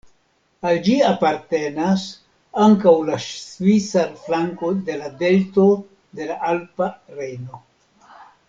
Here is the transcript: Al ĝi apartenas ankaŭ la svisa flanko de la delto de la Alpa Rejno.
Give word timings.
Al 0.67 0.77
ĝi 0.85 0.93
apartenas 1.09 2.05
ankaŭ 2.69 2.93
la 3.11 3.19
svisa 3.27 4.07
flanko 4.25 4.73
de 4.89 4.97
la 5.03 5.15
delto 5.23 5.69
de 6.21 6.31
la 6.33 6.43
Alpa 6.53 6.93
Rejno. 7.21 7.63